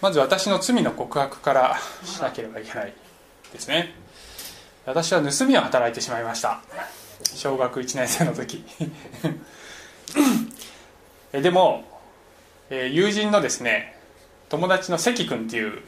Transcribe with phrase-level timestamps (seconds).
[0.00, 2.92] まず私の罪の告白からしなければいけない
[3.52, 3.94] ですね。
[4.84, 6.62] 私は盗みを働いてしまいました。
[7.34, 8.64] 小学1年生の時。
[11.32, 11.84] でも
[12.70, 13.98] 友人のですね
[14.48, 15.82] 友達の関君っていう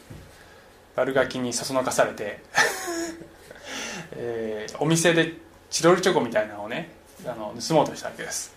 [0.97, 2.41] 悪ガキにそそのかされて
[4.12, 5.34] えー、お店で
[5.70, 6.91] チロルチョコみたいなのをね
[7.25, 8.52] あの盗もうとしたわけです。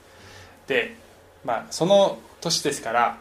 [0.67, 0.95] で
[1.43, 3.17] まあその年ですから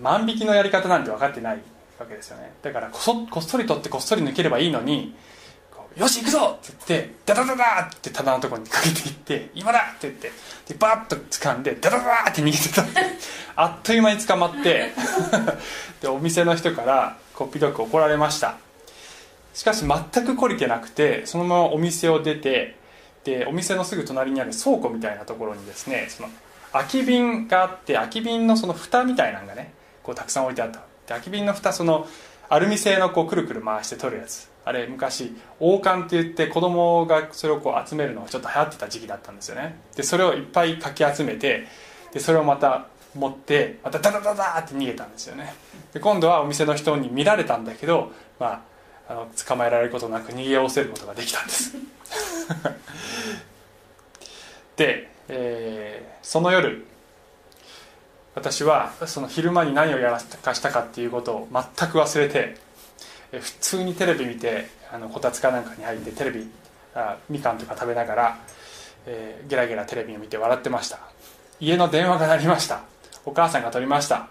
[0.00, 1.58] 万引きのやり方なんて分かってない
[1.98, 5.14] わけですよねだからこそこっそり取ってこっそり抜ければいいのに
[5.96, 10.32] 「よし行くぞ!」って言ってダダダダって棚のところにかけていって「今だ!」って言って
[10.68, 12.84] でバッと掴んでダダダって逃げてた
[13.62, 14.92] あっという間に捕まって
[16.00, 18.56] でお店の人からこっぴどく怒られました
[19.52, 22.76] しかし全く懲りてなくてそのままお店を出て
[23.24, 26.30] でお店のすぐ隣にある倉庫みたいなところにですねその
[26.72, 29.72] 空き瓶があって空き瓶のその蓋みたいなのがね
[30.10, 30.80] こうたくさん置いてあった。
[30.80, 32.06] で空き瓶の蓋その
[32.48, 34.50] アルミ製のこうくるくる回して取るやつ。
[34.64, 39.80] あれ昔王冠って言って子供がそれをこう集めるのがちょっと流行ってた時期だったんですよね。
[39.94, 41.66] でそれをいっぱいかき集めて
[42.12, 45.54] でそれをまた持ってまたダダダダって逃げたんですよね。
[45.92, 48.64] で今度はお店の人に見られたんだけど、ま
[49.08, 51.76] あ、あの捕まえられることなく逃げおせることができたんです。
[54.76, 56.84] で、えー、その夜
[58.34, 62.56] 私はその昼間に何をやらかしたかっていうことを全く忘れて
[63.32, 66.48] 普通にテレビ見てあのこたつかなんかに入ってテレビ
[66.94, 68.38] あみかんとか食べながら、
[69.06, 70.98] えー、ゲラゲラテレビを見て笑ってました。
[71.60, 72.82] 家の電話が鳴りました。
[73.24, 74.28] お母さんが取りました。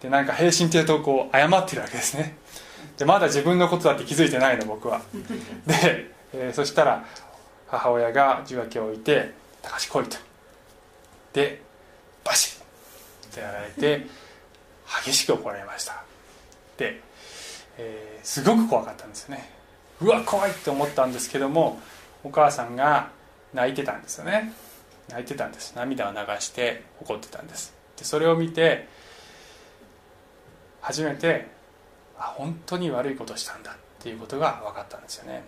[0.00, 2.36] でなんか平身低頭こう謝ってるわけですね。
[2.96, 5.02] でまだ自分のことだって気づいてないの僕は。
[5.66, 7.04] で、えー、そしたら
[7.68, 10.16] 母親が受話器を置いて「高橋来い」と。
[11.34, 11.62] で
[13.30, 14.06] てやられて
[15.04, 16.02] 激しく怒られました。
[16.76, 17.00] で、
[17.78, 19.50] えー、すごく怖かったんですよね。
[20.00, 21.78] うわ怖いって思ったんですけども
[22.24, 23.10] お母さんが
[23.52, 24.52] 泣いてたんですよね。
[25.08, 25.74] 泣いてたんです。
[25.76, 27.74] 涙を流して怒ってたんです。
[27.96, 28.88] でそれを見て
[30.80, 31.48] 初めて
[32.18, 35.42] あ本当に悪いことしたんだっていうことが分かったんですよね。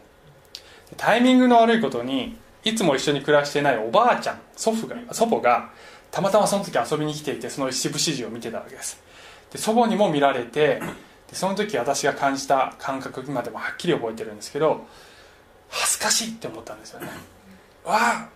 [0.97, 5.71] タイミングの悪いことにいつも一緒に暮らしてないおばあちゃん祖父が祖母が
[6.13, 9.03] たまたまその時遊びに来ていてその一部始終を見てたわけです。
[9.51, 10.81] で祖母にも見られて
[11.29, 14.87] でその時私が感じた感覚今でもはっきり覚えてるんですけど
[15.69, 17.09] 恥ずかしいって思ったんですよね。
[17.85, 18.29] わあ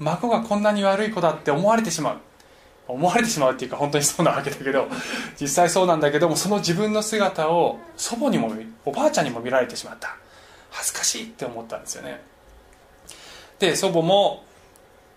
[0.00, 2.18] 孫がこんなに悪い子だって思われてしまう。
[2.88, 4.88] 思われてしまうっていうか本当にそうなわけだけど
[5.38, 8.50] 実際そうなんだけどもその自分の姿を祖母にも
[8.86, 10.16] おばあちゃんにも見られてしまった。
[10.70, 12.22] 恥ずかしいって思ったんですよね。
[13.58, 14.44] で祖母も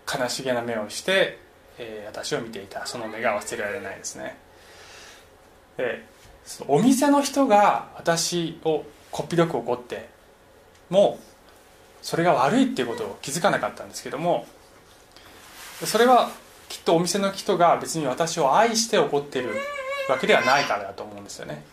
[0.06, 1.38] 悲しげな目をして
[1.84, 2.86] えー、私を見ていた。
[2.86, 4.36] その目が忘れられないですね。
[5.76, 6.04] で
[6.68, 10.08] お店の人が私をこっぴどく怒って
[10.90, 11.24] もう
[12.02, 14.46] それが悪いっていうことを気づかなかったんですけども
[15.84, 16.30] それは
[16.68, 19.54] きっとお店の人が別に私を愛して怒ってる
[20.08, 21.64] わけではないからだと思うんですよね。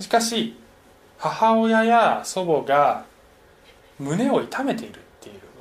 [0.00, 0.56] しかし
[1.18, 3.04] 母親や祖母が
[3.98, 5.00] 胸を痛めている。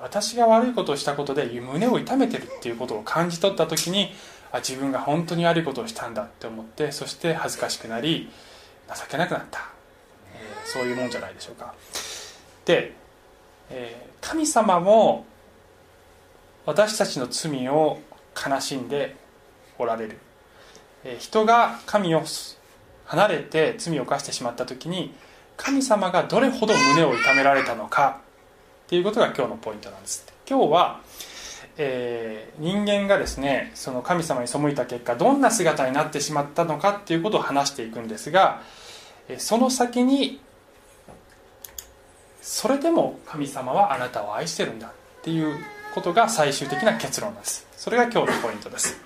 [0.02, 4.12] 私が悪いことをしたことで胸を痛めてるっていうことを感じ取った時に
[4.52, 8.30] あ自分が本当に悪いことをしたんだって思ってそして恥ずかしくなり
[8.88, 9.70] 情けなくなった、
[10.34, 11.74] えー、そういうもんじゃないでしょうか。
[12.66, 12.94] で、
[13.70, 15.26] えー、神様も
[16.66, 18.00] 私たちの罪を
[18.36, 19.16] 悲しんで
[19.78, 20.18] おられる、
[21.04, 22.24] えー、人が神を
[23.06, 25.14] 離れて罪を犯してしまった時に
[25.58, 28.22] 神様がどれほど胸を痛められたのか
[28.86, 31.02] っていうことが今日のポイントなんです今日は、
[31.78, 38.62] えー、人間がですねその神様に背いた結果どんな姿になってしまったのかっていうことを話していくんですが
[39.40, 40.40] その先に
[42.42, 44.92] それでも神様はあなたを愛してるんだっ
[45.24, 45.58] ていう
[45.96, 47.66] ことが最終的な結論です。
[47.76, 49.02] それが今日のポイントです。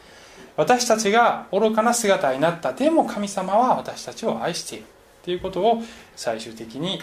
[0.57, 4.85] 私たちが愚かな姿になったでも神様は私たちを愛しているっ
[5.23, 5.81] ていうことを
[6.17, 6.99] 最終的に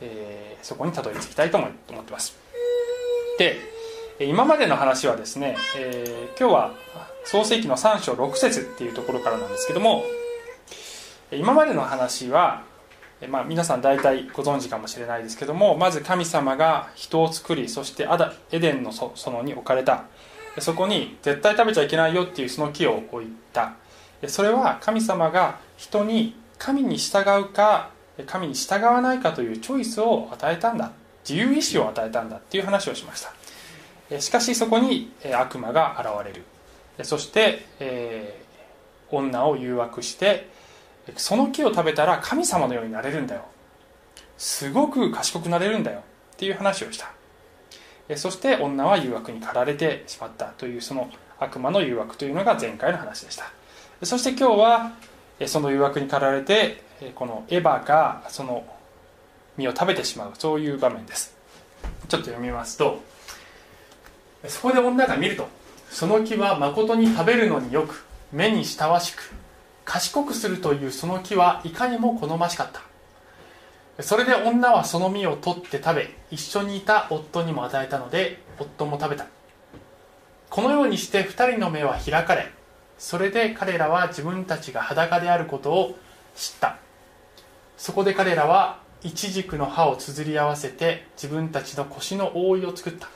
[0.00, 1.72] えー、そこにたどり着きたいと思っ
[2.04, 2.36] てます。
[3.38, 3.58] で
[4.20, 6.74] 今までの話はですね、えー、今日は
[7.24, 10.04] 創世紀の3章6節っていうところからなんですけども
[11.32, 12.64] 今までの話は、
[13.28, 20.04] まあ、皆さん大体ご存知かもしれないですけどもまず神様が人を作りそしてアダエデンの園に置かれた。
[20.58, 23.74] そこに絶対食べちゃいけないよっていうその木を置いた。
[24.26, 27.90] それは神様が人に神に従うか
[28.26, 30.92] 神に従わないかというチョイスを与えたんだ。
[31.28, 33.24] 自由意志を与えたんだっていう話をしまし
[34.08, 34.20] た。
[34.20, 36.44] しかしそこに悪魔が現れる。
[37.04, 40.50] そして、えー、女を誘惑して
[41.16, 43.44] その木を食べたら神様のようになれるんだよ。
[44.36, 46.02] すごく賢くなれるんだよ。
[46.32, 47.12] っていう話をした。
[48.16, 53.44] そして女は誘惑に駆られてしまったというその悪魔の誘惑というのが前回の話でした。
[54.02, 54.92] そして今日は
[55.46, 56.82] その誘惑に駆られて
[57.14, 58.64] このエヴァがその
[59.56, 60.32] 実を食べてしまう。
[60.38, 61.34] そういう場面です。
[62.08, 63.00] ちょっと読みますと
[64.46, 65.48] そこで女が見ると
[65.90, 69.32] その木は誠に食べるのによく目に親しく
[69.84, 74.02] 賢くするというその木はいかにも好ましかった。
[74.02, 79.26] それで女はその実を取って食べ一緒にいた夫にも与えたので夫も食べた。
[80.48, 82.50] このようにして2人の目は開かれ
[83.00, 85.98] それで彼らは自分たちが裸であることを
[86.36, 86.76] 知った。
[87.78, 93.08] そこで彼らはイチジクの葉をつづり合わせて自分たちの腰の覆いを作った。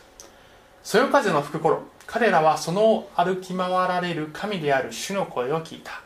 [0.83, 6.01] そよ風の吹く頃彼らはその歩き回られる神である主の声を聞いた。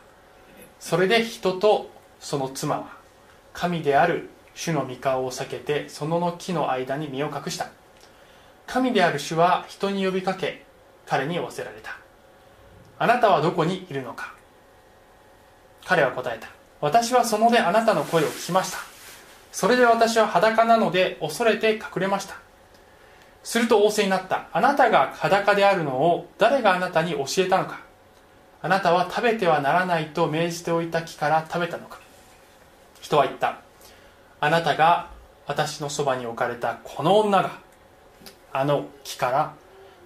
[0.81, 1.89] それで人と
[2.19, 2.97] その妻は
[3.53, 7.69] 神である主の御顔を避けてそのの木の間に身を隠した。
[8.67, 10.65] 神である主は人に呼びかけ
[11.05, 11.97] 彼に仰せられた。
[12.99, 14.33] あなたはどこにいるのか？
[15.85, 16.49] 彼は答えた。
[16.81, 18.77] 私はそのであなたの声を聞きました。
[19.51, 22.35] それで私は裸なので恐れて隠れました。
[23.41, 24.49] すると仰せになった。
[24.51, 27.79] あなたが裸であるのを誰があなたに教えたのか？
[28.61, 31.99] あなたは食べてはならないと命じておいた木から食べたのか？
[32.99, 33.61] 人は言った。
[34.41, 35.09] あなたが
[35.47, 37.59] 私のそばに置かれたこの女が
[38.51, 39.53] あの木から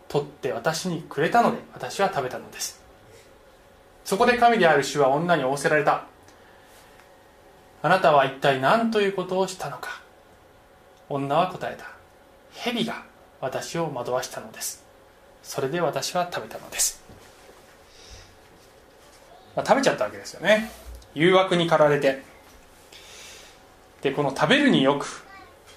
[0.07, 2.82] 取って私にくれたので私は食べたのです。
[4.05, 6.05] そこで神である主は女に仰せられた。
[7.81, 10.01] あなたは一体何ということをしたのか。
[11.09, 11.85] 女は答えた。
[12.53, 13.03] 蛇が
[13.41, 14.83] 私を惑わしたのです。
[15.43, 17.03] それで私は食べたのです、
[19.55, 20.71] まあ、食べちゃったわけですよね。
[21.13, 22.23] 誘惑に駆られて。
[24.01, 25.23] でこの食べるによく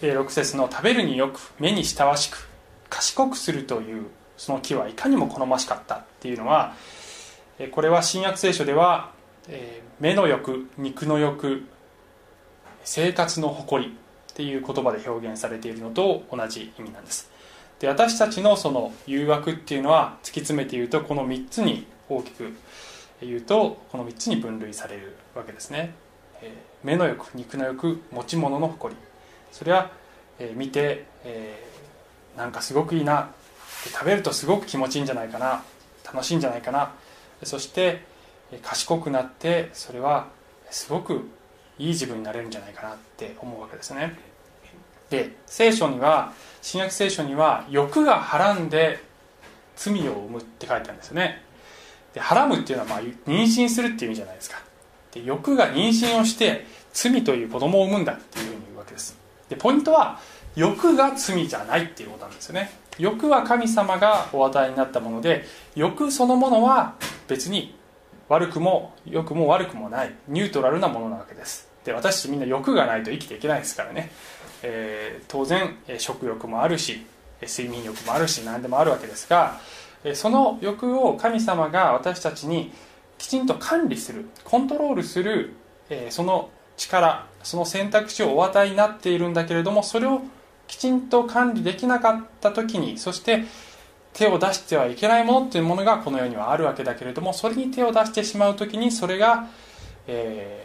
[0.00, 2.48] 6節の食べるによく目に親しく
[2.90, 4.06] 賢くするという
[4.36, 6.74] その木はいかにも好ましかったっていうのは
[7.72, 9.12] これは新約聖書では
[10.00, 11.64] 目の欲肉の欲
[12.84, 17.30] 生活の誇りっていう言葉で表現されているのと同じ意味なんです。
[17.78, 22.52] で私たちのその誘惑っていうのは突き詰めて言うとこの3つに大きく
[23.20, 25.94] 言うとこの3つに分類されるわけですね、
[26.84, 29.00] 目の欲肉の欲持ち物の誇り。
[29.52, 29.90] それは、
[30.54, 31.64] 見て、え、
[32.36, 33.30] なんかすごくいいな。
[33.92, 35.62] 食べるとすごく気持ちいいんじゃないかな。
[36.04, 36.92] 楽しいんじゃないかな。
[37.42, 38.02] そして
[38.62, 40.28] 賢くなってそれは
[40.70, 41.28] すごく
[41.78, 44.18] いい自分になれるんじゃないかなって思うわけですね。
[45.10, 48.98] で聖書には新約聖書には欲がはらんで
[49.76, 51.42] 罪を生むって書いてあるんですよね。
[52.14, 54.56] ではらむっていうのはまあ妊娠するっていう意味じゃないですか。
[55.12, 59.18] で欲が妊娠をして罪という子供を産むんだっていうふうに言うわけです。
[59.48, 60.18] でポイントは
[60.56, 62.70] 欲が罪じゃないっていうことなんですよね。
[62.98, 65.44] 欲は神様がお与えになったもので
[65.74, 66.94] 欲そのものは
[67.28, 67.74] 別に
[68.28, 71.68] 悪くも良くも悪くもないニュートラルなものなわけです。
[71.84, 74.10] で私たちみんな欲がないと生きていけないですからね。
[74.62, 77.06] えー、当然食欲もあるし
[77.42, 79.60] 睡眠欲もあるし何でもあるわけですが
[80.14, 82.72] その欲を神様が私たちに
[83.18, 85.54] きちんと管理するコントロールする
[86.10, 90.22] その力その選択肢をお与えになっているんだけれどもそれを
[90.66, 93.44] きちんと管理できなかった時にそして
[94.12, 99.48] 手を出してはいけないものっていうものがこの世にはあるわけだけれどもそれに手を出してしまう時にそれが、
[100.06, 100.64] え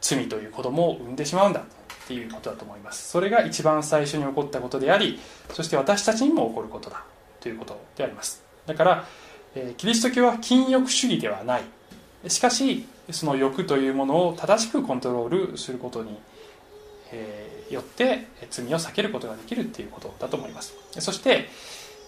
[0.00, 1.64] ー、罪という子供を産んでしまうんだっ
[2.08, 3.08] ていうことだと思います。
[3.08, 5.20] それが一番最初に起こったことであり
[5.52, 7.04] そして私たちにも起こることだ
[7.38, 8.42] ということであります。
[8.66, 9.04] だから、
[9.54, 11.62] えー、キリスト教は禁欲主義ではない。
[12.28, 16.18] しかしその欲というものを正しくコントロールすることに、
[17.70, 20.74] よって罪を避けることができるっていうことだと思います。
[20.98, 21.48] そして、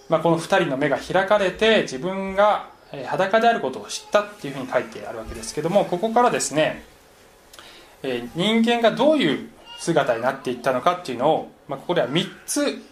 [0.08, 2.70] まあ、この2人の目が開かれて自分が
[3.06, 6.84] 裸であることを知ったっていうふうに書いてあるわけですけどもここからですね
[8.02, 12.82] 人間がどういう姿になっていったのかっていうのを、まあ、ここでは3つ、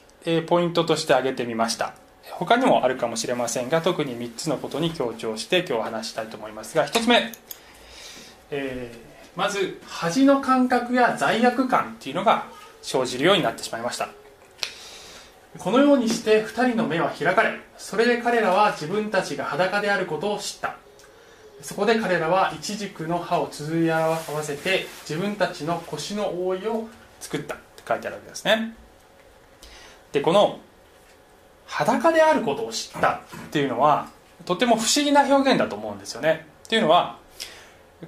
[0.46, 1.94] ポイントとして挙げてみました。
[2.32, 7.32] 他にもあるかもしれませんが特に3つのことに強調して今日話したいと思いますが1つ目、
[8.50, 12.46] えー、まず恥の感覚や罪悪感っていうのが
[12.82, 14.08] 生じるようになってしまいました。
[15.58, 20.76] このようにして2人の目は開かれそれで彼らは自分たちが裸であることを知った。
[21.62, 26.88] そこで彼らはイチジクの葉を綴り合わせて自分たちの腰の覆いを
[27.20, 27.54] 作った。
[27.54, 28.74] って書いてあるわけですね。
[30.12, 30.60] でこの
[31.66, 33.12] 裸であることを知った。
[33.12, 33.18] っ
[33.50, 34.08] ていうのは
[34.44, 36.46] とても不思議な表現だと思うんですよね。
[36.64, 37.18] っていうのは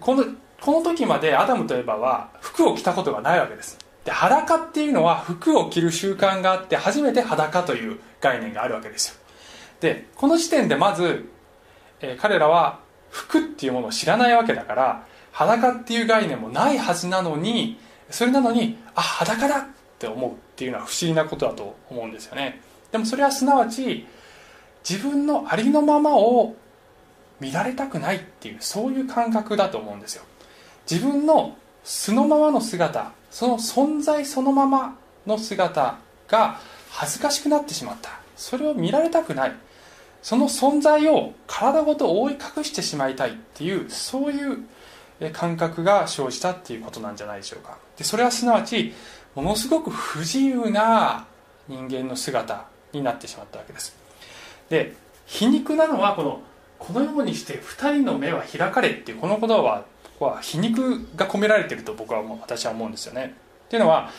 [0.00, 0.24] この
[0.62, 3.78] この時までアダムとエバは服を着たことがないわけです。
[4.04, 9.16] で裸っていうのは服を着る習慣があって初めて裸という概念があるわけですよ。
[9.80, 11.28] でこの時点でまず、
[12.00, 12.78] えー、彼らは
[13.10, 19.64] 服っていうものを知らないわけだから裸っていう概念もないはずなのにそれなのにあ裸だっ
[19.98, 22.60] て思うっていうのは不思議なことだと思うんですよね。
[22.92, 24.06] でもそれはすなわち
[24.88, 26.54] 自分のありのままを
[27.40, 30.22] 見られたくないっていうそういう感覚だと思うんですよ。
[30.90, 34.96] 自分の素のままの姿その存在そのまま
[35.26, 35.98] の姿
[36.28, 36.60] が
[36.90, 38.10] 恥ずかしくなってしまった。
[38.36, 39.52] それを見られたくない。
[40.22, 44.64] その存在を体ごと覆い隠してしまいたいっていうそういう
[45.32, 47.78] 感覚が生じたっていうことなんじゃないでしょうか。
[47.96, 48.92] でそれはすなわち
[49.34, 51.26] ものすごく不自由な
[51.68, 53.96] 人間の姿になってしまったわけです。
[54.68, 54.94] で
[55.26, 56.40] 皮肉なのはこの
[56.78, 59.84] このようにして2人の目は開かれっていうこの言葉は
[60.22, 63.34] は皮肉が込められてると僕はもう私は思うんですよね。
[63.66, 64.10] っていうのは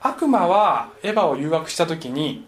[0.00, 2.46] 悪魔はエヴァを誘惑した時に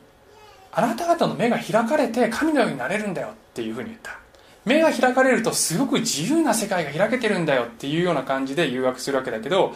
[0.73, 4.19] あなた方の目が開かれて神のようになれるんだよっていうふうに言った。
[4.65, 9.75] 目が開かれるとすごく自由な世界が開けてるんだよっていうような感じで誘惑するわけだけど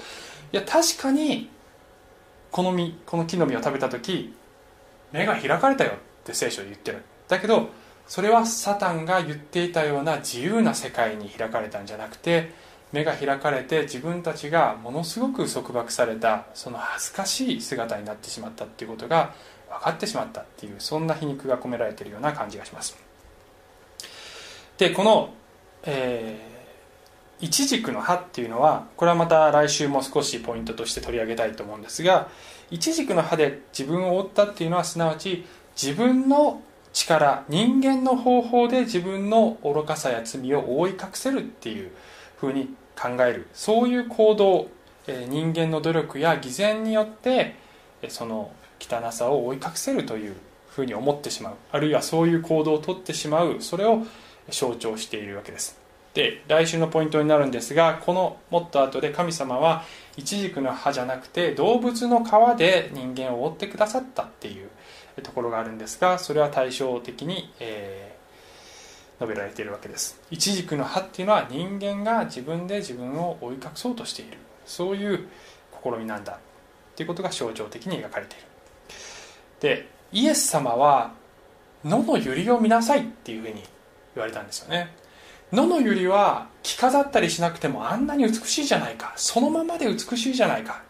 [0.52, 1.50] いや確かに
[2.50, 4.34] この実この木の実を食べた時
[5.12, 7.02] 目が開かれたよって聖書で言ってる。
[7.28, 7.68] だけど
[8.06, 12.52] それはサタンが言っていたような自由な世界に開かれたんじゃなくて
[12.92, 19.34] 目が開かれて自分たちがものすごく束縛されたその恥ずかしい姿になってしまったっていうことが
[19.68, 22.96] 分かってしまったっていうそんな皮肉が込められているような感じがします。
[24.78, 25.34] でこの、
[25.82, 32.28] えー、イチジクの葉っていうのはこれはまた来週も少しポイントとして取り上げたいと思うんですが
[32.70, 35.44] イチジクの葉で自分を覆ったっていうのはすなわち
[35.80, 41.90] 自分の力人間の方法で自分の愚かさや罪を覆い隠せるっていう
[42.38, 43.46] ふうに考える。
[43.52, 44.68] そういう行動
[45.06, 47.54] 人間の努力や偽善によって
[48.08, 48.50] その
[48.80, 50.34] 汚さを追い隠せるという
[50.68, 51.54] ふうに思ってしまう。
[51.72, 53.56] あるいはそういう行動をとってしまう。
[53.60, 54.02] それを
[54.50, 55.78] 象徴しているわけです。
[56.14, 59.84] で来週のポイントになるんですがこのもっと後で神様は
[60.16, 64.68] イチジクの葉じゃなくて動物の皮で人間を覆ってくださったっていう
[65.22, 68.07] ところがあるんですがそれは対照的に、えー、
[69.20, 70.20] 述べられているわけです。
[70.30, 74.38] イチジクの葉っていうのは人間が自分で自分を追い隠そうとしている。
[74.64, 75.28] そういう
[75.82, 76.36] 試みなんだっ
[76.94, 78.44] ていうことが象徴的に描かれている。
[79.60, 81.12] でイエス様は
[81.84, 84.94] 野の百合を見なさいっていうふうに言われたんですよね。
[85.52, 89.12] 野の百合は着飾ったりしなくてもあんなに美しいじゃないか。
[89.16, 90.82] そのままで美しいじゃないか。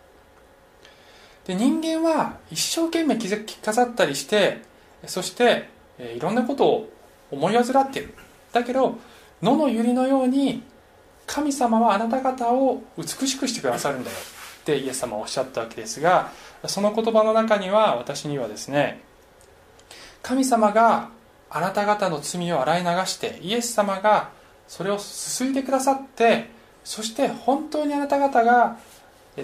[1.47, 4.61] で人間は一生懸命着飾ったりして
[5.07, 6.93] そしていろんなことを
[7.31, 8.15] 思い患っている。
[8.53, 8.99] だけど
[9.43, 10.63] 野の百合のように
[11.27, 14.17] 神様はあなた方を美しくしてくださるんだよ。
[14.17, 16.31] ってイエス様はおっしゃったわけですが
[16.67, 19.01] その言葉の中には私にはですね
[20.23, 21.09] 神様が
[21.49, 24.31] あなた方の罪を洗い流してイエス様が
[24.67, 26.51] それをすすいでくださって
[26.85, 28.77] そして本当にあなた方が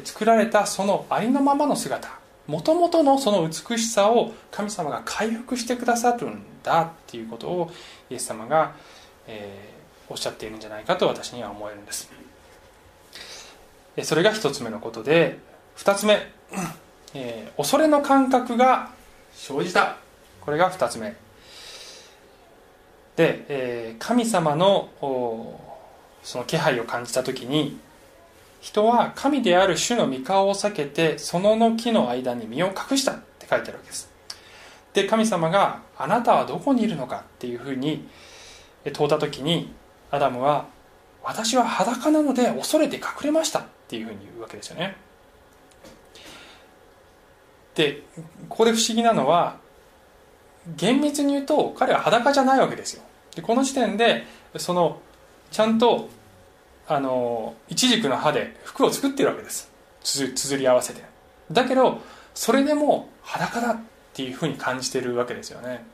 [0.05, 2.11] 作られたそのありのままの姿
[2.47, 7.71] もともとのその美しさを神様が回復してくださるんだっていうことを
[8.11, 8.75] イエス様が、
[9.29, 12.11] えー、おっしゃっているんじゃないかと私には思えるんです。
[14.03, 15.39] それが一つ目のことで
[15.77, 16.19] 二つ目、
[17.15, 18.91] えー、恐れの感覚が
[19.35, 19.99] 生じた。
[20.41, 21.15] これが二つ目。
[23.17, 24.89] で、えー、神様の
[26.23, 27.79] その気配を感じた時に
[28.61, 34.14] 人は神である主の御顔を避けてそのの木の間に身を隠したって書いてあるわけです。
[34.95, 38.09] で神様が「あなたはどこにいるのか?」っていうふうに
[38.93, 39.75] 問うた時に
[40.11, 40.67] アダムは
[41.23, 44.97] 「私は裸なので恐れて隠れました」っていうふうに言うわけですよね。
[47.75, 48.03] で
[48.49, 49.57] ここで不思議なのは
[50.77, 53.03] 厳密に言うと彼は裸じゃないわけですよ。
[53.35, 54.25] でこの時点で
[54.57, 55.01] その
[55.51, 56.09] ちゃんと
[56.87, 59.71] あのイチジクの葉で服を作ってるわけです。
[60.03, 61.03] つづり合わせて。
[61.51, 62.01] だけど
[62.35, 63.81] それでも裸だっ
[64.15, 65.85] ていうふうに感じてるわけですよね。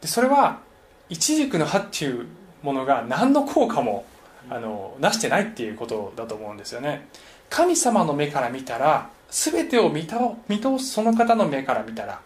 [0.00, 0.60] でそれは
[1.08, 2.26] イチジクの葉っていう
[2.62, 4.04] ものが何の効果も
[4.50, 7.08] あのなしてないっていうことだと思うんですよね。
[7.50, 10.06] 神様の目から見たら全てを見
[10.48, 12.20] 見通すその方の目から見たら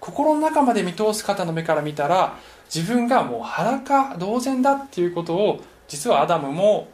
[0.00, 2.36] 心の中まで見通す方の目から見たら
[2.72, 6.88] 自分がもう裸同然だっていうことを実はアダムも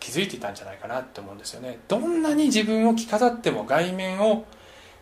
[0.00, 1.78] 気づいていたんじゃないかなって思うんですよね。
[1.88, 4.44] どんなに自分を着飾っても外面を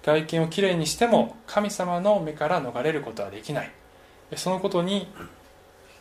[0.06, 3.72] 外見をきれいにしても神様の目から逃れることはできない。
[4.36, 5.08] そのことに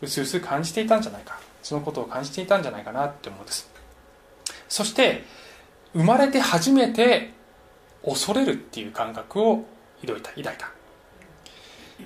[0.01, 1.39] うすうす感じていたんじゃないか。
[1.63, 3.67] そのことを感じていたんじゃないかなって思うんです。
[4.69, 5.23] そして
[5.93, 7.33] 生まれて初めて
[8.03, 9.65] 恐れるっていう感覚を
[10.01, 10.57] 抱いた抱い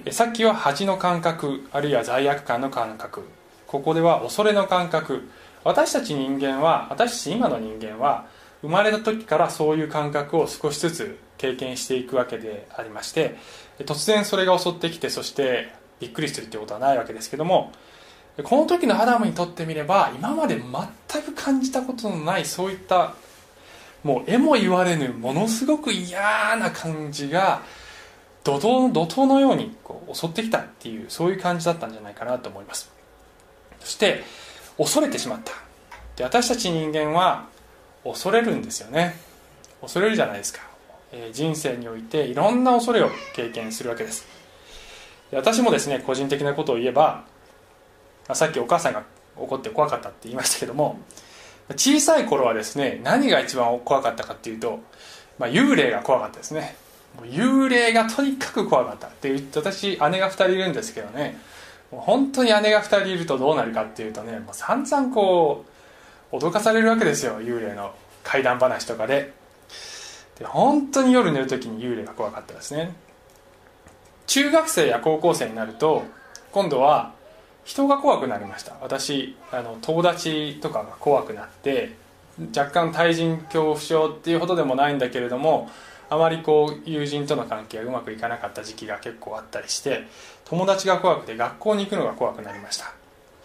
[0.05, 0.11] た。
[0.13, 3.27] さっきは恥の感覚あるいは罪悪感の感覚。
[3.67, 5.29] ここでは恐れの感覚。
[5.65, 8.27] 私たち人間は私たち今の人間は
[8.61, 13.37] 生まれた時からそういう感覚を少しずつ経験していくわけでありまして
[13.79, 17.71] 突然それが襲ってきてそしてびっくりするってことはないわけですけども
[18.43, 23.15] この時のアダムにとってみれば今まで全く感じたことのないそういった
[24.03, 27.63] もう絵も言われぬものすごく嫌な感じが
[28.43, 32.91] 怒涛怒涛のようにこう襲ってきたっていうそういう感じだったんじゃないかなと思います。
[33.81, 34.23] そして
[34.77, 35.51] 恐れてしまった。
[36.15, 37.48] で私たち人間は
[38.03, 39.15] 恐れるんですよね。
[39.81, 40.61] 恐れるじゃないですか、
[41.11, 44.27] えー、人生においていろんな恐れを経験するわけです。
[45.31, 47.23] 私もですね個人的なことを言えば
[48.33, 49.03] さっきお母さんが
[49.35, 50.99] 怒って怖かったって言いましたけども
[51.75, 54.79] 小さい頃はですね何が一番怖かったかっていうと、
[55.37, 56.75] まあ、幽霊が怖かったですね。
[57.23, 61.37] 幽霊がとにかく怖かったって言って私姉が2人いるんですけどね
[61.89, 65.71] 本当に姉が2人いるとどうなるかっていうとねもう散々こう
[66.31, 67.93] 脅かされるわけですよ幽霊の
[68.23, 69.33] 怪談話とかで。
[70.37, 72.93] で本当に夜寝る時に幽霊が怖かったですね。
[74.27, 76.03] 中学生や高校生になると
[76.51, 77.13] 今度は
[77.65, 78.75] 人が怖くなりました。
[78.81, 81.95] 私あの友達とかが怖くなって
[82.55, 85.69] 若干対人恐怖症っていうほどでもないんだけれども
[86.09, 90.07] あまりこう友人との関係がうまくいかなかった時期が結構あったりして
[90.45, 92.93] 友達が怖くて学校に行くのが怖くなりました。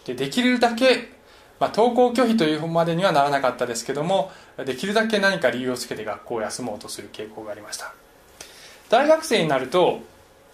[0.05, 1.11] でできるだけ、
[1.59, 4.31] まあ、登校拒否というまでにはならなかったですけども
[4.65, 7.93] できるだけ何か理由をつけて学校を休もうとする傾向がありました。
[8.89, 9.99] 大学生になると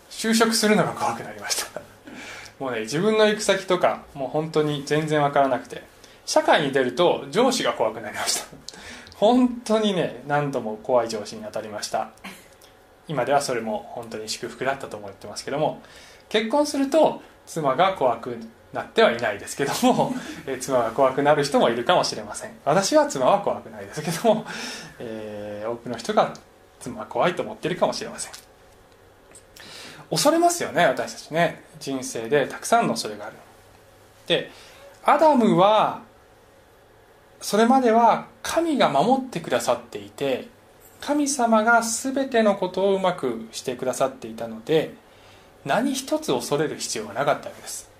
[0.09, 1.81] 就職するのが怖くなりました。
[2.59, 5.83] もうね自分の行く先とかもう本当に全然わからなくて
[6.25, 8.45] 社会に出ると上司が怖くなりました。
[9.15, 12.09] 本当にね何度も怖い上司に当たりました。
[13.07, 15.81] 今ではそれも本当に祝福だったと思ってますけども
[16.29, 18.37] 結婚すると妻が怖く
[18.73, 20.13] なってはいないですけども、
[20.47, 22.51] え妻が怖くなる人もいるかもしれません。
[22.65, 24.45] 私は妻は怖くないですけども、
[24.99, 26.33] えー、多くの人が
[26.79, 28.33] 妻は怖いと思っているかもしれません。
[30.09, 31.63] 恐れますよね私たちね。
[31.79, 33.35] 人生でたくさんの恐れがある
[34.27, 34.51] で
[35.03, 36.01] アダムは
[37.41, 40.47] それまでは神が守ってくださっていて
[41.01, 44.93] 神様が全てのことをうまくしてくださっていたので
[45.65, 47.90] 何一つ恐れる必要がなかったわけです。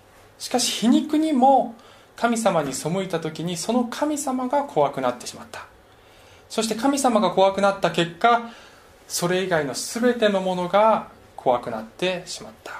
[0.42, 1.76] しかし皮肉にも
[2.16, 5.68] 神様に背いた時にその神様が怖くなってしまった。
[6.50, 8.50] そして神様が怖くなった結果
[9.08, 12.74] それ以外の全てのものが怖くなってしまった。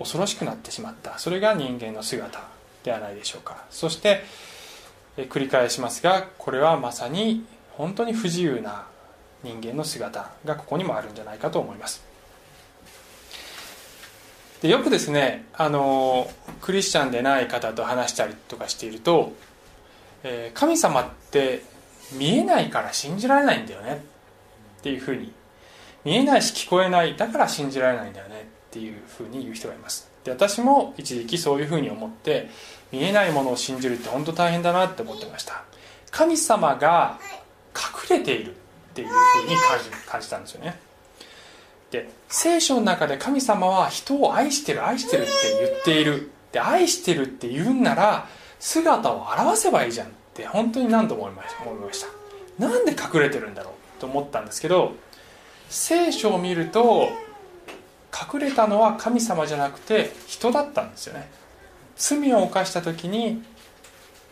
[0.00, 1.16] 恐ろしくなってしまった。
[1.18, 2.48] それが人間の姿
[2.82, 3.64] ではないでしょうか。
[3.70, 4.24] そして
[5.16, 8.86] 繰り返しますがこれはまさに本当に不自由な
[9.44, 12.13] 人間の姿がここにもあるんじゃないかと思います。
[14.64, 16.26] でよくですねあの
[16.62, 19.34] クリスチャンでない方と話したりとかしていると、
[20.22, 21.62] えー、神様って
[22.14, 24.02] 見えないから信じられないんだよね
[24.78, 25.34] っていうふうに
[26.02, 30.08] 見えないし聞こえないだから信じられないんだよねっていうふうに言う人がいます。
[30.24, 32.48] で私も一時期そういうふうに思って
[32.90, 35.62] 見えないものを信じるって本当大変だなって思ってました。
[36.10, 37.18] 神様が
[38.08, 38.54] 隠れているっ
[38.94, 40.78] ていうふうに感じ感じたんですよね。
[41.94, 45.30] で聖書の中で神様は人を愛してる愛してるって
[45.60, 46.30] 言っている。
[46.52, 48.28] で愛してるって言うんなら
[48.60, 52.08] 姿を表せばいいじゃんって本当に何度も思いました。
[52.58, 54.00] なんで隠れてるんだろう？
[54.00, 54.92] と思ったんですけど
[55.68, 57.08] 聖書を見ると
[58.32, 61.30] 隠れたのは神様じゃなくて人だったんですよね。
[61.96, 63.42] 罪を犯した時に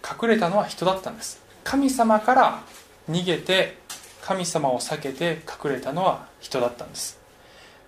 [0.05, 1.41] 隠れたのは人だったんです。
[1.65, 2.63] 神様から
[3.11, 3.79] 逃げて
[4.21, 7.22] 神様を避けて隠れたのは人だったんです。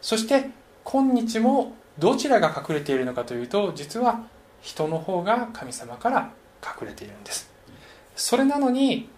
[0.04, 0.50] そして
[0.84, 4.26] 今日もどちらが隠れているのかというと実は
[4.60, 6.30] 人の方が神様から
[6.62, 7.50] 隠れているんです。
[8.14, 9.08] それなのに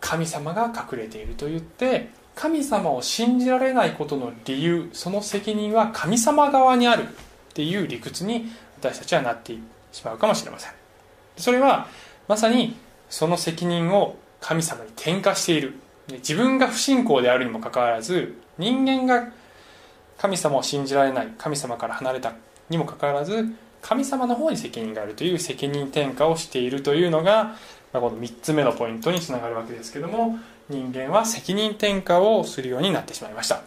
[0.00, 7.06] 神様が隠れていると言って神様を信じられないことの理由その責任は神様側にあるっ
[7.54, 9.56] ていう理屈に私たちはなって
[9.92, 10.72] しまうかもしれません。
[11.36, 11.86] それは
[12.26, 12.74] まさに
[13.08, 15.74] その責任を神様に転嫁している。
[16.08, 19.30] 自分が不信仰であるにもかかわらず人間が
[20.20, 22.34] 神様を信じられない神様から離れた
[22.68, 23.46] にもかかわらず
[23.80, 27.56] 神様の方に責任があるという責任転嫁をしているというのが、
[27.94, 33.62] まあこの3つ目のポイントにつながるわけですけども人間は責任転嫁をするようになってしまいました。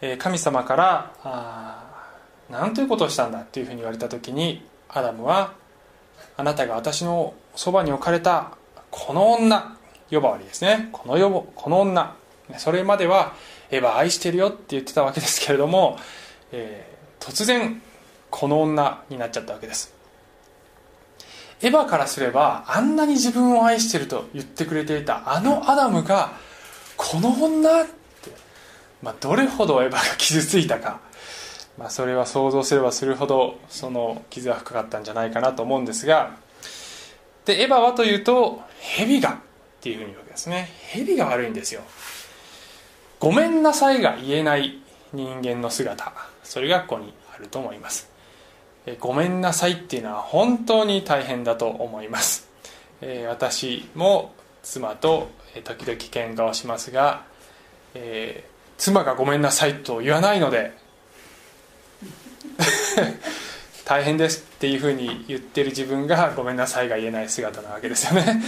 [0.18, 1.84] 神様から
[2.48, 5.52] 何ということをしたんだというふうに言われた時にアダムは
[6.36, 8.52] あなたが私のそばに置かれた
[8.90, 9.76] この女
[10.10, 10.88] 呼ばわりですね。
[10.92, 12.16] この呼この女。
[12.56, 13.34] それまでは
[13.70, 15.98] エヴァ愛してるよって言ってたわけですけれども、
[16.52, 17.82] えー、突然
[18.30, 19.92] この女になっちゃったわけです。
[21.60, 26.32] エヴァからすればあんなに自分を愛してると言ってくれていたあのアダムが
[26.96, 28.30] この女って、
[29.02, 31.00] まあ、どれほどエヴァが傷ついたか、
[31.76, 36.36] まあ、それは想像すればするほどその傷は深かったんじゃないかなと思うんですが
[37.44, 39.36] でエヴァはというと蛇がっ
[39.80, 40.68] ていうふうに言うわけですね。
[40.90, 41.82] 蛇が悪いんですよ。
[43.20, 44.78] ごめんなさいが言えない
[45.12, 46.12] 人間の姿
[46.44, 48.08] それがここにあると思います。
[49.00, 52.48] ごめんなさいっていうのは本当に大変だと思います。
[53.28, 55.30] 私も妻と
[55.64, 57.24] 時々喧嘩をしますが、
[57.94, 60.72] えー、妻がごめんなさいと言わないので
[63.84, 68.42] 大変ですっていうふうに言ってる自分がごめんなさいが言えない姿なわけですよね。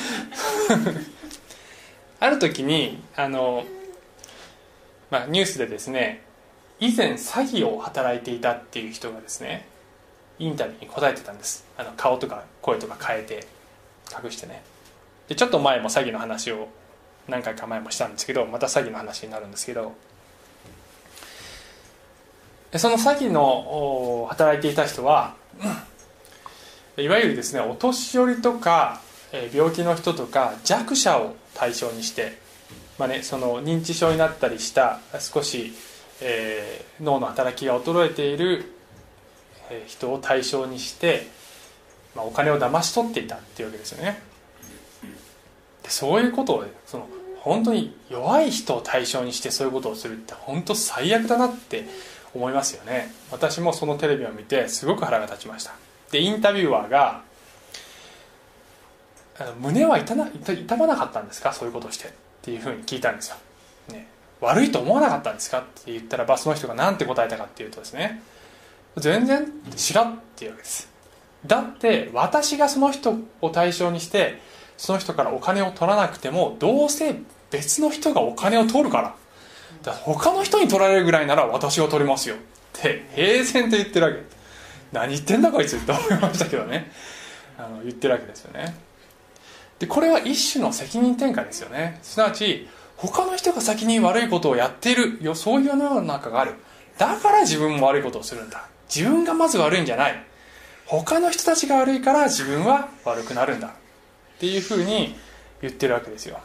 [2.20, 3.64] ある時にあの
[5.10, 6.22] まあ、ニュースでですね
[6.78, 9.66] 以前詐欺を働いていたっていう人がですね
[10.38, 11.66] インタビューに答えてたんです。
[11.76, 13.46] あの顔とか声とか変えて
[14.24, 14.62] 隠してね。
[15.28, 16.68] でちょっと前も詐欺の話を
[17.28, 19.92] 何回か前もしたんですけどまた詐欺の話になるんですけど。
[22.78, 25.34] その詐欺の働いていた人は
[26.96, 29.00] いわゆるですねお年寄りとか
[29.52, 32.38] 病気の人とか弱者を対象にして
[33.00, 35.72] まあね、その認知症になったりした少し、
[36.20, 38.74] えー、脳の働きが衰えている
[39.86, 41.26] 人を対象にして、
[42.14, 44.20] まあ、お金を騙し取っていたっていうわけですよね。
[45.82, 47.08] でそういうことをその
[47.38, 51.86] 本当に弱い人を対象にしてそういうことをするって本当最悪だなって
[52.34, 53.14] 思いますよね。
[53.30, 55.72] 私もそのテレビを見てすごく腹が立ちました。
[56.10, 57.22] でインタビュアーが
[59.58, 61.54] 胸は痛な痛まなかったんですか？
[61.54, 62.12] そういうことをして。
[62.40, 63.36] っていうふうに聞いたんですよ、
[63.92, 64.06] ね、
[64.40, 68.22] 悪いと思わなかったんですかって言ったらばその人が何て答えたかっていうとですね。
[68.96, 70.88] 全然知らんっていうわけです。
[71.46, 74.40] だって私がその人を対象にして
[74.76, 77.14] その人からお金を取らなくてもどうせ
[77.50, 79.14] 別の人がお金を取るから。
[79.82, 82.36] だから他の人に取られるぐらいなら私が取りますよ。
[82.36, 82.38] っ
[82.72, 84.18] て平然と言ってるわけ。
[84.92, 86.90] 何言ってんだこいつって思いましたけどね。
[87.56, 88.74] あの言ってるわけですよね。
[89.80, 91.98] でこれは一種の責任転嫁ですよね。
[92.02, 96.54] すなわち他の人が先に悪いことをやっているよそういう世の中がある。
[96.98, 98.68] だから自分も悪いことをするんだ。
[98.94, 100.22] 自分がまず悪いんじゃない。
[100.86, 103.68] 他の人たちが悪いから自分は悪くなるんだ。
[103.68, 103.72] っ
[104.38, 105.16] ていうふうに
[105.62, 106.40] 言ってるわけですよ、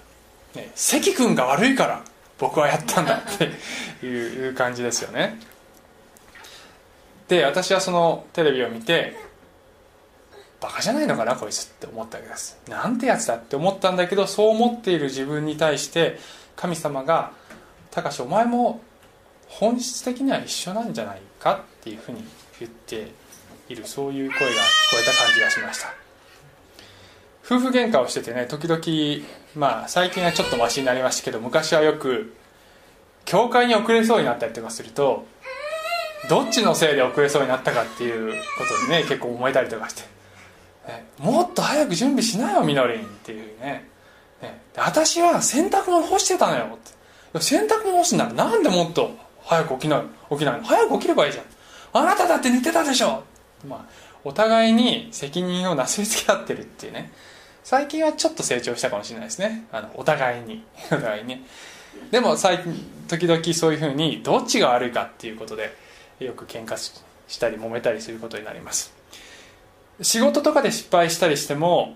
[0.54, 2.04] ね、関君が悪いから
[2.38, 3.18] 僕はやったんだ。
[3.18, 5.40] っていう感じですよね。
[7.28, 9.18] で私はそのテレビを見て
[10.62, 12.58] バカじゃないのかなこいつって思ったわけです。
[12.68, 16.18] なんてやつだって思ったんだけどそう思っている自分に対して
[16.56, 17.32] 神様が
[17.92, 18.82] 「たかしお前も
[19.48, 22.24] 本質的には一緒なんじゃないか」っていうふうに
[22.60, 23.12] 言って
[23.70, 24.54] いるそういう声が聞こ
[25.02, 25.94] えた感じがしました。
[27.46, 32.34] 夫婦喧嘩をしててね時々まあ最近はちょっとマシになりましたけど昔はよく
[33.26, 35.28] 教会に遅れそうになったりとかすると
[36.28, 40.15] どっちのせいで遅れそうになったかっていうことでね結構思えたりとかして。
[40.88, 43.88] ね、もっと早く準備しなよみのりんっていうね。
[44.42, 46.78] ね私は洗濯物干してたのよっ
[47.34, 47.40] て。
[47.42, 50.64] 洗濯物干すならなんでもっと早く起きない起きないの？
[50.64, 51.46] 早く起きればいいじゃん。
[51.94, 53.24] あなただって寝てたでしょ
[53.68, 53.86] まあ
[54.24, 57.12] お互いに責任をなすりつけ合ってるっていうね。
[57.64, 59.66] 最近はちょっと成長したかもしれないですね。
[59.72, 60.64] あのお互いに。
[60.92, 61.44] お互いに
[62.12, 65.76] でも最近時々そういうふうにどっちが悪いかっていうことで
[66.20, 66.78] よく喧嘩
[67.28, 68.95] したり揉めたりすることになります。
[70.02, 71.96] 仕事とかで失敗したりしても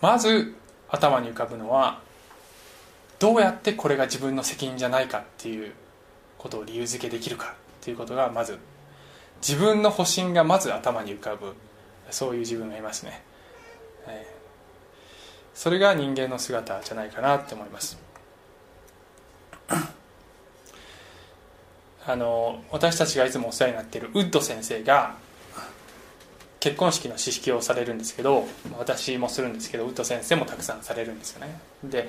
[0.00, 0.54] まず
[0.88, 2.00] 頭に浮かぶのは
[3.18, 5.72] どうやってこれが自分の責任じゃないかっていう
[6.38, 8.58] ことを理由付けできるかっていうことがまず
[9.40, 11.54] 自分の保身がまず頭に浮かぶ
[12.10, 13.22] そういう自分がいますね、
[14.06, 14.34] え
[15.54, 17.98] それが人間の姿じゃないかなって思います。
[22.08, 25.16] あの私たちがいつもお世話になっているウッド先生が
[26.58, 28.46] 結婚式の知識をされるんですけど
[28.78, 31.60] 私もするんですけどウッド先生もたくさんされるんですよね。
[31.84, 32.08] で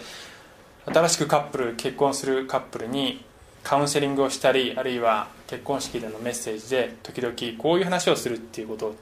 [0.85, 3.25] 新しくカップル結婚するカップルに
[3.61, 8.95] カウンセリングをしたりあるいは結婚式でのメッセージで時々こういう話をするっていうことを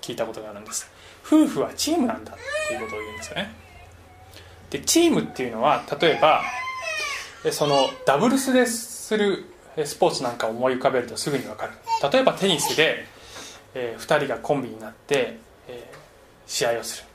[0.00, 0.90] 聞いたことがあるんです。
[1.24, 2.36] 夫婦はチームなんだっ
[2.68, 3.54] ていうことを言うんですよね。
[4.70, 6.42] でチームっていうのは例えば
[7.52, 9.51] そのダブルスでする
[9.84, 11.72] スポーツなんかを思い浮かべるとすぐに分かる。
[12.12, 13.06] 例えばテニスで
[13.74, 15.96] えー、2人がコンビになって、えー、
[16.46, 17.08] 試合をする。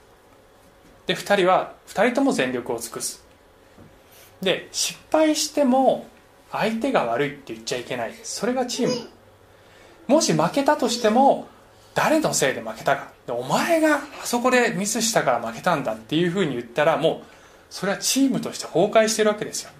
[1.07, 3.23] で2人は2人とも全力を尽くす。
[4.41, 6.05] で失敗しても
[6.51, 8.13] 相手が悪いって言っちゃいけない。
[8.23, 9.09] それがチーム。
[10.07, 11.47] もし負けたとしても
[11.93, 13.11] 誰のせいで負けたか。
[13.29, 17.27] お前があそこでミスしたから負けたんだっていうふうに言ったらもう
[17.69, 19.71] それはチームとして崩壊してるわけですよ。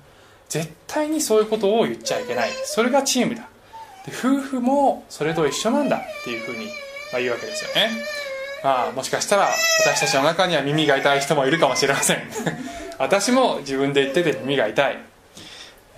[0.49, 2.49] 絶対にそういうことを言っちゃいけない。
[2.65, 3.49] それがチームだ。
[4.05, 6.67] で夫婦もそれと一緒なんだっていうふうに
[7.11, 7.91] まあ言うわけですよね。
[8.63, 9.49] まあもしかしたら
[9.83, 12.21] 私たちの中には耳が痛い人もいるかもしれません。
[12.97, 14.97] 私も自分で言ってて耳が痛い、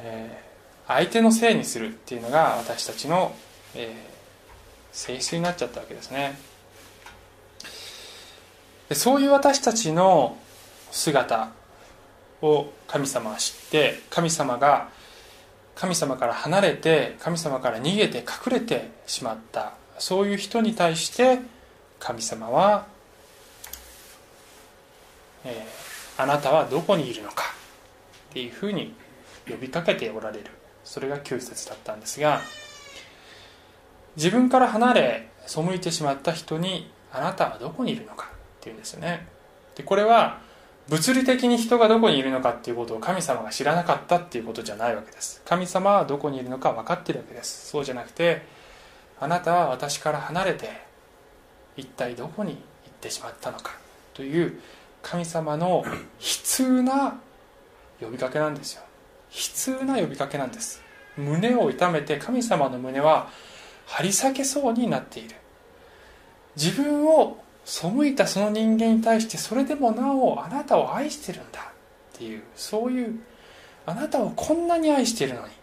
[0.01, 3.33] えー、相手のせいにするっていうのが私たちの、
[3.75, 6.37] えー、性質になっちゃったわけですね。
[8.89, 10.35] でそういう私たちの
[10.91, 11.51] 姿
[12.41, 14.89] を神様は知って神様が
[15.75, 19.73] 神様から離れて神様から逃げて隠れてしまった。
[19.97, 21.39] そういう人に対して
[21.99, 22.87] 神様は、
[25.43, 27.43] えー、あなたはどこにいるのか。
[28.29, 28.93] っていうふうに
[29.49, 30.45] 呼びかけておられる。
[30.83, 32.41] それが9節だったんですが
[34.15, 39.27] 自分から離れ背いてしまった人にあなたはどこにいるのかっていうんですよね。
[39.75, 40.41] でこれは
[40.89, 45.41] 物理的に人がどこにいるのかっていうことを神様が知らなかったっていうことじゃないわけです。
[45.45, 47.69] 神様はどこにいるのか分かってるわけです。
[47.69, 48.41] そうじゃなくて
[49.19, 50.69] あなたは私から離れて
[51.77, 53.73] 一体どこに行ってしまったのか
[54.13, 54.59] という
[55.03, 57.19] 神様の悲痛な
[58.01, 58.81] 呼びかけなんですよ。
[59.31, 59.37] 悲
[59.79, 60.81] 痛な呼びかけなんです。
[61.17, 63.29] 胸を痛めて神様の胸は
[63.85, 65.35] 張り裂けそうになっている。
[66.55, 71.71] 自分を背いたその人間に対してそれでもなおあなたを愛してるんだ
[72.15, 73.19] っていうそういう
[73.85, 75.53] あなたをこんなに愛しているのに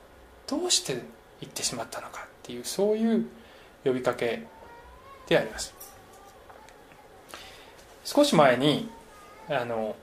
[0.47, 0.95] どうして
[1.41, 3.27] 言ってしまったのかっていうそういう
[3.85, 4.45] 呼びかけ
[5.29, 5.75] であります。
[8.05, 8.89] 少し前に
[9.49, 9.97] あの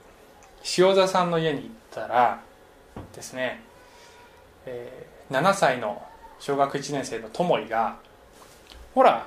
[0.78, 2.40] 塩座さんの家に行ったら
[3.14, 3.62] ですね、
[4.66, 6.02] えー、7歳の
[6.38, 7.96] 小学1年生のともいが
[8.94, 9.26] 「ほら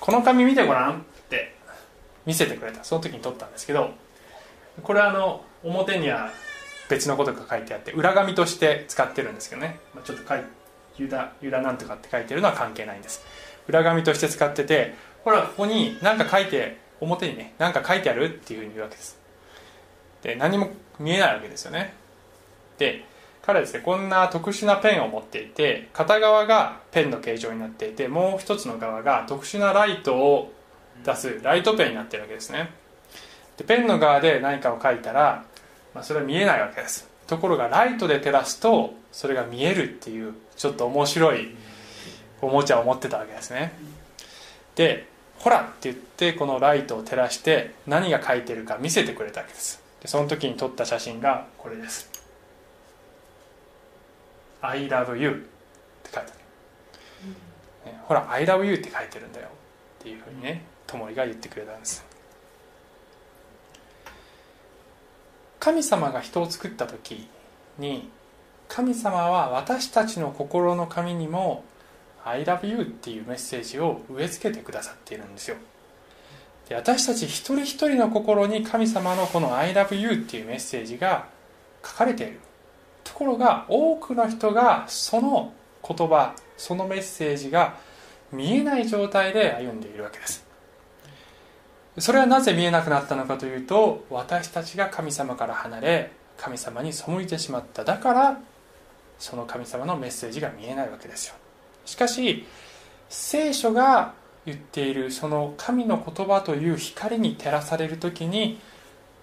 [0.00, 1.54] この紙見てごらん」って
[2.26, 2.84] 見せてくれた。
[2.84, 3.90] その時に撮ったんですけど
[4.82, 6.30] これはあの表には
[6.88, 10.40] 別のことが書いてあって裏紙として使ってるんですけどね、まあ、ちょっと書い
[10.98, 13.24] ユダユダなんとかって書いてるのは関係ないんです。
[13.68, 19.18] 裏紙として使っててほらここに何か書いて表にね何か書いてあるっていうふうに言うわけです。
[20.22, 21.94] で何も見えないわけですよね。
[22.78, 23.04] で
[23.42, 30.52] 彼はですねこんな特殊なペンを持っていて片側がペンの形状になっていてもう一つの側が特殊なライトを
[31.04, 32.70] 出すライトペンになってるわけですね。
[33.56, 35.44] でペンの側で何かを書いたら、
[35.94, 37.08] まあ、それは見えないわけです。
[37.26, 41.54] ところがライトで照らすとそれが見えるっていうちょっと面白い
[42.40, 43.72] おもちゃを持ってたわけですね。
[44.74, 45.06] で
[45.38, 49.82] ほらって言ってこのライトを照らして何が書いてるか見せてくれたわけです。
[50.00, 52.10] でその時に撮った写真がこれです
[54.60, 55.30] 「I love you」
[56.06, 59.48] って書いてある、ね、ほら「I love you」って書いてるんだよ。
[60.00, 60.64] っていうふうにね。
[60.92, 62.04] ともりが言ってくれたんです。
[65.58, 67.28] 神様が人を作った時
[67.78, 68.10] に
[68.68, 71.64] 神様は私たちの心の紙にも
[72.24, 75.56] 「I love you」っていうメッセージを植え付けてくださっているんですよ。
[76.68, 81.26] で私たち一人一人の心に神様のこの「I love you」っていうメッセージが
[81.84, 82.40] 書かれている。
[83.04, 85.52] ところが多くの人がその
[85.86, 87.76] 言葉そのメッセージが
[88.30, 90.41] 見えない状態で歩んでいるわけです。
[91.98, 98.40] それはなぜ見えなくなったのかというと私たちが神様から離れ神様に背いてしまっただから
[99.18, 101.34] その神様のメッセージが見えないわけですよ。
[101.84, 102.46] しかし
[103.08, 104.14] 聖書が
[104.46, 108.58] 言っているその神の言葉という光に照らされる時に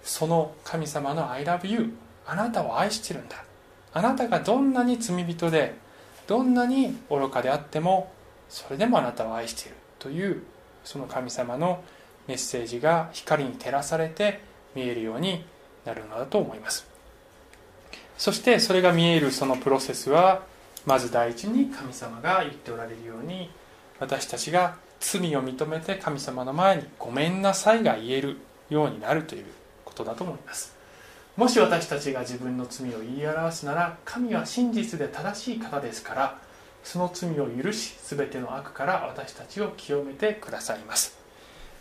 [0.02, 1.94] その神様の「I love you」
[2.26, 3.44] あなたを愛してるんだ。
[3.92, 5.74] あなたがどんなに罪人で
[6.26, 8.12] どんなに愚かであっても
[8.48, 10.42] それでもあなたを愛しているという
[10.84, 11.82] その神様の
[12.30, 14.40] メッセージが光に照らされて
[14.76, 15.44] 見えるように
[15.84, 16.86] なるのだと思います。
[18.16, 20.42] そしてそれが見えるそのプロセスは
[20.86, 23.50] まず第一に神様が言っておられるように
[23.98, 28.36] 私たちが罪を認めて神様の前に「ごめんなさい」が言える
[28.68, 29.46] ようになるという
[29.84, 30.76] ことだと思います。
[31.36, 36.38] もし私たちが自分の罪を言い表すなら神は真実で正しい方ですから
[36.84, 41.19] その罪を許し全ての悪から私たちを清めてくださいます。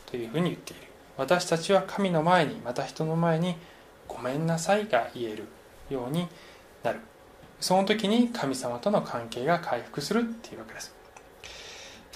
[0.10, 0.84] というふうに言っている。
[1.17, 3.56] 私たちは神の前にまた人の前に
[4.08, 5.43] ごめんなさいが言える
[5.89, 6.28] ように
[6.84, 7.00] なる。
[7.60, 10.95] その時に神様との関係が回復するっていうわけです、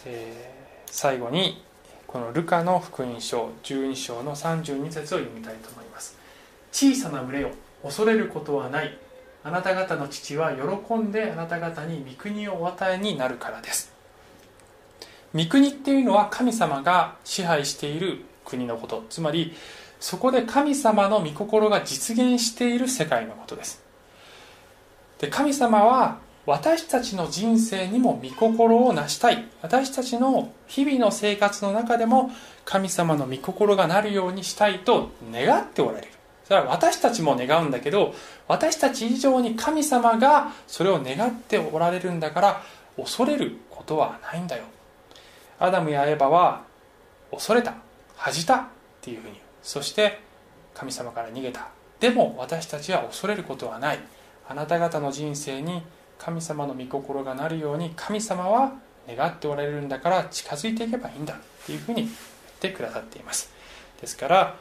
[0.05, 1.61] えー、最後に
[2.07, 6.17] このルカの福音書12章の32節を読みたいと思います。
[6.71, 7.51] 小さな群れを
[7.83, 8.97] 恐れることはない。
[9.43, 13.92] あなた方の父は喜んであなた方に御国をお与えになるからです。
[15.35, 19.03] 御国っていうのは神様が支配している国のこと。
[19.09, 19.53] つまり
[19.99, 23.83] そこで神様の御心が実現している世界のことです。
[25.19, 29.47] で神様は私たちの人生にも御心を成したい。
[29.61, 32.31] 私たちの日々の生活の中でも
[32.65, 36.07] 神様の御心がなるようにしたいと願っておられる。
[36.43, 38.13] それは私たちも願うんだけど
[38.49, 42.61] 私たち以上に神様がそれを願っておられるんだから
[42.97, 44.65] 恐れることはないんだよ。
[45.59, 46.63] アダムやエバは
[47.31, 47.75] 恐れた
[48.15, 48.65] 恥じたっ
[49.01, 49.39] ていうふうに。
[49.61, 50.19] そして
[50.73, 51.69] 神様から逃げた。
[51.99, 53.99] でも私たちは恐れることはない。
[54.47, 55.83] あなた方の人生に
[56.17, 58.73] 神様の御心がなるように神様は
[59.07, 62.13] 願っておられるんだから近づいていけばいいんだっていうふうに言っ
[62.59, 63.51] てくださっています。
[63.99, 64.55] ですから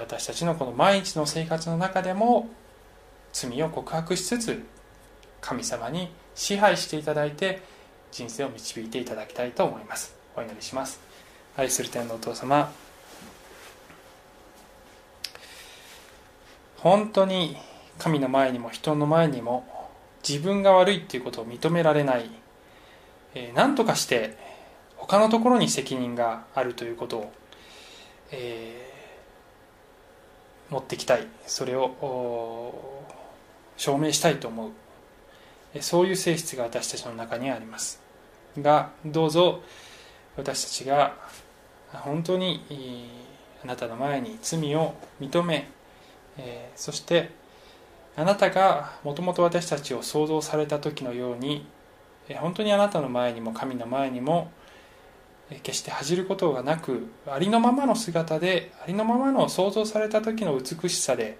[0.00, 2.48] 私たちのこの毎日の生活の中でも
[3.32, 4.62] 罪を告白しつつ
[5.40, 7.62] 神様に支配していただいて
[8.10, 10.15] 人生を導いていただきたいと思います。
[10.36, 11.00] お祈りします。
[11.56, 12.70] 愛する天のお父様
[16.76, 17.56] 本当に
[17.98, 19.66] 神の前にも人の前にも
[20.26, 22.30] 自分が悪いっていうことを認められない、
[23.34, 24.36] えー、何とかして
[24.96, 27.32] 他のところに責任があるということを、
[28.30, 31.26] えー、持ってきたい。
[31.46, 33.04] それを
[33.76, 34.70] 証明したいと思う。
[35.80, 38.00] そういう性質が私たちの中にあります。
[38.58, 39.62] がどうぞ
[40.36, 41.14] 私たちが
[41.92, 43.10] 本当に
[43.64, 45.68] あなたの前に罪を認め、
[46.74, 47.30] そして
[48.16, 51.66] あなたがもともと私たちを創造された時のように、
[52.36, 54.50] 本当にあなたの前にも神の前にも、
[55.62, 61.38] 決して恥じることがなくありのままの姿でありのままの創造された時の美しさで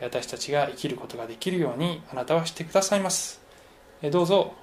[0.00, 3.42] 私たちが生きることができるようにあなたはしてくださいます、
[4.10, 4.54] どうぞ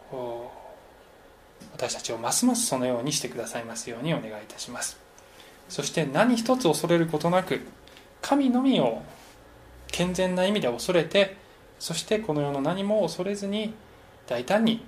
[1.73, 4.99] 私たちをますますそのようにしてくださいますようにお願いいたします。
[5.69, 7.61] そして何一つ恐れることなく
[8.21, 9.01] 神のみを
[9.87, 11.35] 健全な意味で恐れて
[11.79, 13.73] そしてこの世の何も恐れずに
[14.27, 14.83] 大胆に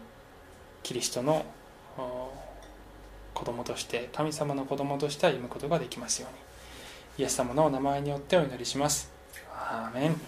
[0.84, 1.46] キリストの
[3.34, 6.50] 子供として神様の子供として歩むことができますように。
[7.20, 9.12] イエス様のお名前によってお祈りします。
[9.54, 10.22] アーメン。